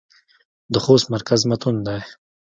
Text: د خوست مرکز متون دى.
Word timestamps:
د 0.73 0.75
خوست 0.83 1.07
مرکز 1.13 1.41
متون 1.49 1.75
دى. 1.87 1.99